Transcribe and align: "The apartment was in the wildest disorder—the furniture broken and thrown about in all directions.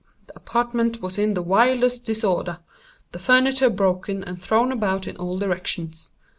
"The 0.25 0.35
apartment 0.35 0.99
was 0.99 1.19
in 1.19 1.35
the 1.35 1.43
wildest 1.43 2.05
disorder—the 2.07 3.19
furniture 3.19 3.69
broken 3.69 4.23
and 4.23 4.41
thrown 4.41 4.71
about 4.71 5.05
in 5.05 5.15
all 5.17 5.37
directions. 5.37 6.09